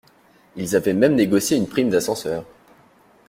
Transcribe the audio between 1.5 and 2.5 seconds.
une prime d'ascenseur.